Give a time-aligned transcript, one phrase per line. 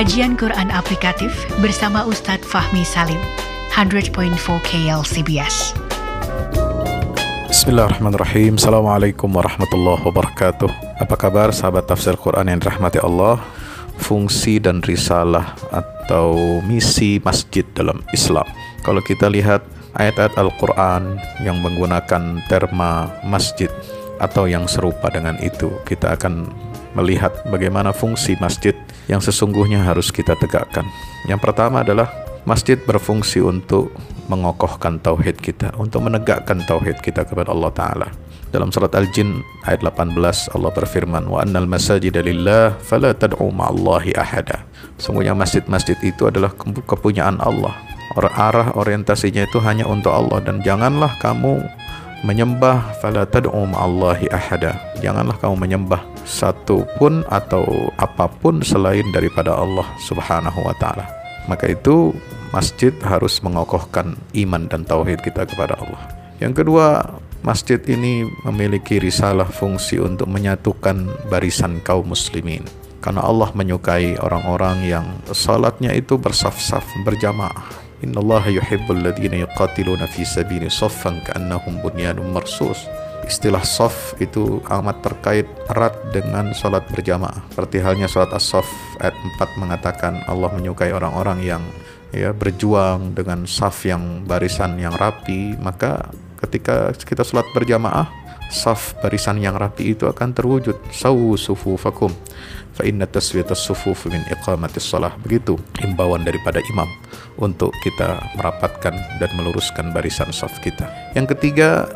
[0.00, 1.28] Kajian Quran Aplikatif
[1.60, 3.20] bersama Ustadz Fahmi Salim,
[3.68, 4.32] 100.4
[4.64, 5.76] KLCBS.
[7.52, 8.56] Bismillahirrahmanirrahim.
[8.56, 11.04] Assalamualaikum warahmatullahi wabarakatuh.
[11.04, 13.44] Apa kabar sahabat tafsir Quran yang dirahmati Allah?
[14.00, 18.48] Fungsi dan risalah atau misi masjid dalam Islam.
[18.80, 19.60] Kalau kita lihat
[20.00, 23.68] ayat-ayat Al-Quran yang menggunakan terma masjid
[24.16, 26.48] Atau yang serupa dengan itu Kita akan
[26.96, 28.72] melihat bagaimana fungsi masjid
[29.10, 30.86] yang sesungguhnya harus kita tegakkan
[31.26, 32.06] Yang pertama adalah
[32.48, 33.92] masjid berfungsi untuk
[34.30, 38.08] mengokohkan tauhid kita, untuk menegakkan tauhid kita kepada Allah taala.
[38.50, 44.66] Dalam surat Al-Jin ayat 18 Allah berfirman, "Wa annal masajida lillah fala tad'u ma'allahi ahada."
[44.98, 46.50] Sungguhnya masjid-masjid itu adalah
[46.86, 47.74] kepunyaan Allah.
[48.18, 51.62] Arah orientasinya itu hanya untuk Allah dan janganlah kamu
[52.26, 54.82] menyembah fala tad'u ma'allahi ahada.
[54.98, 61.06] Janganlah kamu menyembah satu pun atau apa pun selain daripada Allah Subhanahu wa taala.
[61.48, 62.14] Maka itu
[62.54, 66.02] masjid harus mengokohkan iman dan tauhid kita kepada Allah.
[66.42, 72.64] Yang kedua, masjid ini memiliki risalah fungsi untuk menyatukan barisan kaum muslimin.
[73.00, 77.64] Karena Allah menyukai orang-orang yang salatnya itu bersaf-saf berjamaah.
[78.04, 82.84] Inna Allah yuhibbul ladhina yuqatiluna fi sabili saffan ka'annahum bunyanun marsus.
[83.30, 87.46] Istilah sof itu amat terkait erat dengan sholat berjamaah.
[87.54, 88.66] Seperti halnya sholat as-sof
[88.98, 91.62] ayat 4 mengatakan Allah menyukai orang-orang yang
[92.10, 96.10] ya berjuang dengan saf yang barisan yang rapi maka
[96.42, 98.10] ketika kita sholat berjamaah
[98.50, 100.74] saf barisan yang rapi itu akan terwujud.
[100.90, 102.10] Sawu sufufakum
[102.74, 105.54] fa inna taswiyatas sufuf min iqamatis salah begitu
[105.86, 106.90] imbauan daripada imam
[107.38, 110.90] untuk kita merapatkan dan meluruskan barisan saf kita.
[111.14, 111.86] Yang ketiga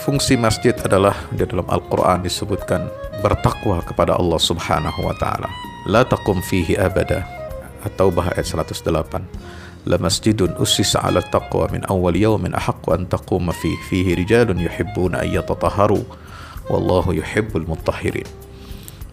[0.00, 2.88] fungsi masjid adalah di dalam Al-Quran disebutkan
[3.20, 5.48] bertakwa kepada Allah subhanahu wa ta'ala.
[5.88, 7.28] La taqum fihi abada.
[7.84, 13.72] At-Taubah ayat 108 La masjidun ussisa ala taqwa min awal yawmin ahaqqu an taquma fi
[13.88, 16.04] fihi rijalun yuhibbuna an yatatahharu.
[16.68, 18.28] Wallahu yuhibbul mutahhirin.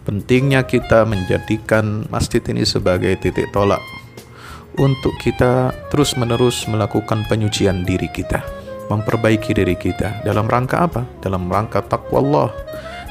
[0.04, 3.80] Pentingnya kita menjadikan masjid ini sebagai titik tolak
[4.76, 8.40] untuk kita terus-menerus melakukan penyucian diri kita,
[8.88, 10.24] memperbaiki diri kita.
[10.24, 11.02] Dalam rangka apa?
[11.20, 12.50] Dalam rangka takwa Allah.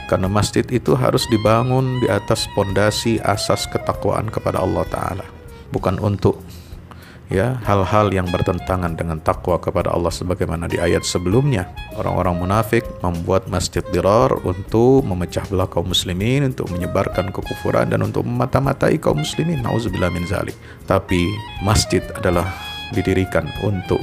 [0.07, 5.25] Karena masjid itu harus dibangun di atas pondasi asas ketakwaan kepada Allah taala.
[5.67, 6.39] Bukan untuk
[7.27, 11.67] ya hal-hal yang bertentangan dengan takwa kepada Allah sebagaimana di ayat sebelumnya.
[11.99, 18.23] Orang-orang munafik membuat masjid dirar untuk memecah belah kaum muslimin untuk menyebarkan kekufuran dan untuk
[18.23, 19.59] memata-matai kaum muslimin.
[19.59, 20.55] Nauzubillah min zalik.
[20.87, 21.27] Tapi
[21.67, 22.47] masjid adalah
[22.95, 23.99] didirikan untuk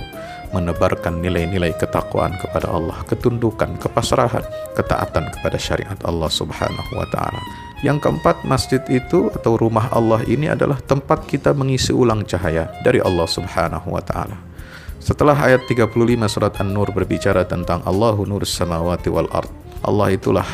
[0.54, 4.46] menebarkan nilai-nilai ketakwaan kepada Allah, ketundukan, kepasrahan,
[4.78, 7.42] ketaatan kepada syariat Allah Subhanahu wa taala.
[7.82, 13.02] Yang keempat, masjid itu atau rumah Allah ini adalah tempat kita mengisi ulang cahaya dari
[13.02, 14.38] Allah Subhanahu wa taala.
[15.04, 15.92] Setelah ayat 35
[16.32, 19.52] surat An-Nur berbicara tentang Allahu nurus samawati wal ard.
[19.84, 20.48] Allah itulah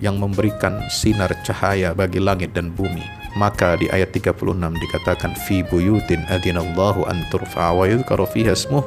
[0.00, 3.21] yang memberikan sinar cahaya bagi langit dan bumi.
[3.32, 4.36] Maka di ayat 36
[4.76, 8.84] dikatakan fi buyutin adinallahu an turfa wa yudhkaru fiha ismuh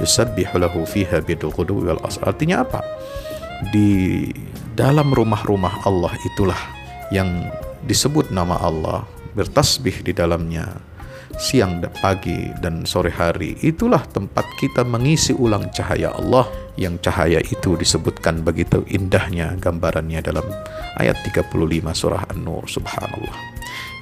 [0.00, 2.24] yusabbihu lahu fiha bidul wal asr.
[2.24, 2.80] Artinya apa?
[3.68, 4.32] Di
[4.72, 6.58] dalam rumah-rumah Allah itulah
[7.12, 7.28] yang
[7.84, 9.04] disebut nama Allah
[9.36, 10.80] bertasbih di dalamnya
[11.40, 17.40] siang dan pagi dan sore hari itulah tempat kita mengisi ulang cahaya Allah yang cahaya
[17.40, 20.44] itu disebutkan begitu indahnya gambarannya dalam
[21.00, 21.52] ayat 35
[21.92, 23.51] surah An-Nur subhanallah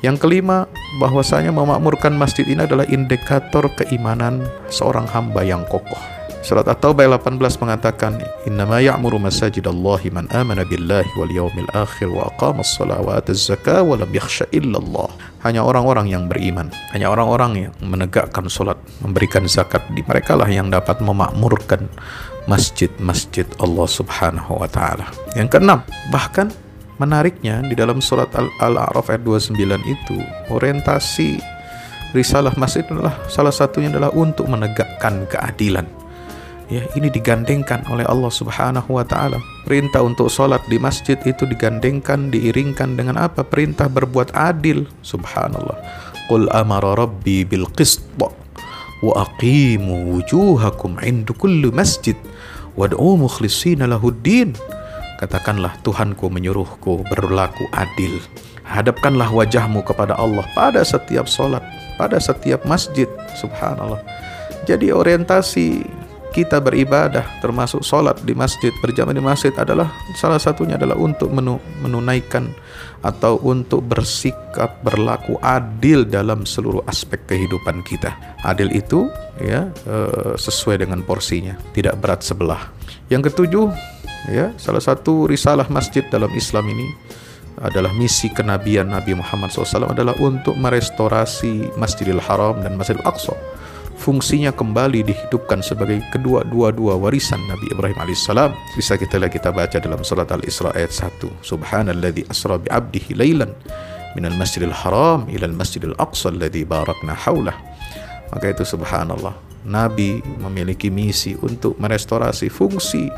[0.01, 0.65] yang kelima
[1.01, 8.17] bahwasanya memakmurkan masjid ini adalah indikator keimanan seorang hamba yang kokoh Surat At-Taubah 18 mengatakan,
[8.49, 14.01] "Innama ya'muru masajidallahi man amana billahi wal yawmil akhir wa aqama as-salata wa zakah wa
[14.01, 15.13] lam yakhsha illallah."
[15.45, 20.73] Hanya orang-orang yang beriman, hanya orang-orang yang menegakkan salat, memberikan zakat, di mereka lah yang
[20.73, 21.93] dapat memakmurkan
[22.49, 25.13] masjid-masjid Allah Subhanahu wa taala.
[25.37, 26.49] Yang keenam, bahkan
[27.01, 29.57] menariknya di dalam surat Al-A'raf ayat 29
[29.89, 30.17] itu
[30.53, 31.41] orientasi
[32.13, 35.89] risalah masjid adalah salah satunya adalah untuk menegakkan keadilan
[36.71, 39.43] ya ini digandengkan oleh Allah Subhanahu wa taala.
[39.67, 43.43] Perintah untuk sholat di masjid itu digandengkan diiringkan dengan apa?
[43.43, 44.87] Perintah berbuat adil.
[45.03, 45.77] Subhanallah.
[46.31, 48.31] Qul amara rabbi bil qist wa
[49.19, 52.15] aqimu wujuhakum inda kulli masjid
[52.79, 54.55] wad'u mukhlishina lahuddin.
[55.21, 58.25] Katakanlah Tuhanku menyuruhku berlaku adil.
[58.65, 61.61] Hadapkanlah wajahmu kepada Allah pada setiap sholat,
[62.01, 63.05] pada setiap masjid.
[63.37, 64.01] Subhanallah.
[64.65, 65.85] Jadi orientasi
[66.31, 71.29] kita beribadah termasuk sholat di masjid berjamaah di masjid adalah salah satunya adalah untuk
[71.83, 72.55] menunaikan
[73.03, 78.15] atau untuk bersikap berlaku adil dalam seluruh aspek kehidupan kita
[78.47, 79.11] adil itu
[79.43, 82.71] ya eh, sesuai dengan porsinya tidak berat sebelah
[83.11, 83.73] yang ketujuh
[84.29, 86.89] ya salah satu risalah masjid dalam Islam ini
[87.61, 93.37] adalah misi kenabian Nabi Muhammad SAW adalah untuk merestorasi Masjidil Haram dan Masjidil Aqsa
[94.01, 98.57] fungsinya kembali dihidupkan sebagai kedua-dua-dua warisan Nabi Ibrahim alaihissalam.
[98.73, 101.45] Bisa kita lihat kita baca dalam surat Al-Isra ayat 1.
[101.45, 103.53] Subhanalladzi asra bi 'abdihi lailan
[104.17, 107.55] minal masjidil haram ilal masjidil aqsa alladzi barakna haulah.
[108.33, 109.37] Maka itu subhanallah.
[109.69, 113.13] Nabi memiliki misi untuk merestorasi fungsi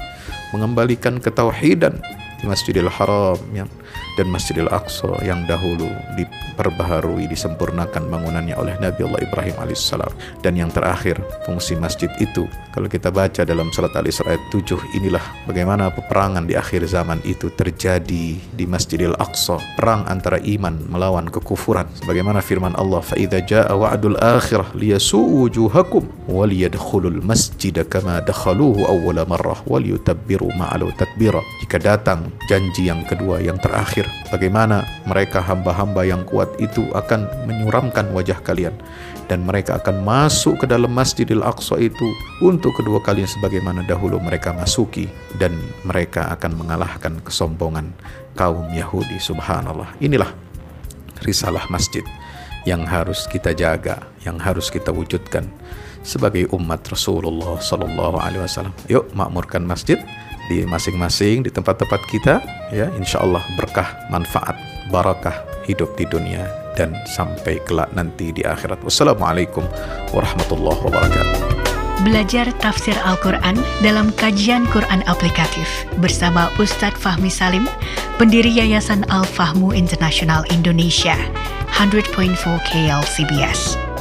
[0.53, 1.99] mengembalikan ketauhidan
[2.41, 3.69] di Masjidil Haram yang
[4.17, 5.89] dan Masjidil Aqsa yang dahulu
[6.19, 10.13] diperbaharui disempurnakan bangunannya oleh Nabi Allah Ibrahim alaihissalam.
[10.41, 15.23] Dan yang terakhir fungsi masjid itu kalau kita baca dalam surat Al-Isra ayat 7 inilah
[15.45, 19.61] bagaimana peperangan di akhir zaman itu terjadi di Masjidil Aqsa.
[19.77, 21.89] Perang antara iman melawan kekufuran.
[22.01, 26.49] Sebagaimana firman Allah fa idza jaa wa'dul akhirah liyasu'u wujuhakum wa
[27.23, 30.93] masjid kama dakhaluhu awwala marrah wa liyutabbiru ma'alu
[31.61, 37.47] jika datang janji yang kedua yang terakhir terakhir bagaimana mereka hamba-hamba yang kuat itu akan
[37.47, 38.75] menyuramkan wajah kalian.
[39.31, 42.05] Dan mereka akan masuk ke dalam Masjidil Aqsa itu
[42.45, 45.09] untuk kedua kalinya sebagaimana dahulu mereka masuki.
[45.39, 45.57] Dan
[45.87, 47.95] mereka akan mengalahkan kesombongan
[48.37, 49.17] kaum Yahudi.
[49.23, 49.89] Subhanallah.
[50.05, 50.29] Inilah
[51.25, 52.05] risalah masjid
[52.69, 55.49] yang harus kita jaga yang harus kita wujudkan
[56.03, 58.75] sebagai umat Rasulullah Sallallahu Alaihi Wasallam.
[58.91, 59.97] Yuk makmurkan masjid
[60.51, 62.35] di masing-masing di tempat-tempat kita
[62.75, 64.57] ya insya Allah berkah manfaat
[64.91, 65.35] barakah
[65.69, 69.63] hidup di dunia dan sampai kelak nanti di akhirat wassalamualaikum
[70.11, 71.63] warahmatullahi wabarakatuh
[72.03, 77.69] Belajar tafsir Al-Quran dalam kajian Quran aplikatif bersama Ustadz Fahmi Salim,
[78.19, 81.15] pendiri Yayasan Al-Fahmu International Indonesia,
[81.71, 83.92] 100.4 KL CBS.